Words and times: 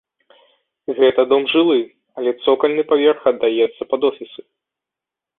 Гэта 0.99 1.21
дом 1.33 1.43
жылы, 1.51 1.75
але 2.19 2.31
цокальны 2.45 2.83
паверх 2.93 3.21
аддаецца 3.33 3.83
пад 3.93 4.01
офісы. 4.09 4.41